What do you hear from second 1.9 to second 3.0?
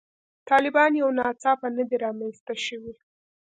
رامنځته شوي.